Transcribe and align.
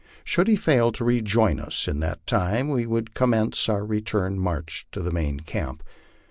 Should 0.23 0.47
he 0.47 0.55
fail 0.55 0.91
to 0.93 1.05
rejoin 1.05 1.59
us 1.59 1.87
in 1.87 1.99
that 1.99 2.25
time, 2.25 2.69
we 2.69 2.87
would 2.87 3.13
commence 3.13 3.69
our 3.69 3.85
return 3.85 4.39
march 4.39 4.87
to 4.93 4.99
the 4.99 5.11
main 5.11 5.41
camp. 5.41 5.83